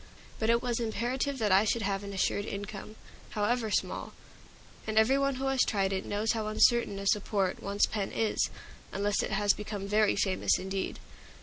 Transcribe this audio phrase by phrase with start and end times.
[0.39, 2.95] But it was imperative that I should have an assured income,
[3.29, 4.13] however small;
[4.87, 8.49] and every one who has tried it knows how uncertain a support one's pen is,
[8.91, 10.97] unless it has become very famous indeed.